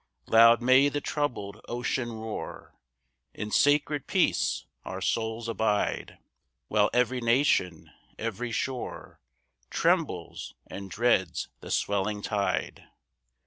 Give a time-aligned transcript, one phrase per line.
[0.25, 2.73] 3 Loud may the troubled ocean roar,
[3.35, 6.17] In sacred peace our souls abide,
[6.69, 9.19] While every nation, every shore,
[9.69, 12.85] Trembles, and dreads the swelling tide.